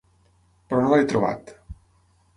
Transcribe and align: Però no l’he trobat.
Però 0.71 0.79
no 0.85 0.95
l’he 0.97 1.05
trobat. 1.13 1.55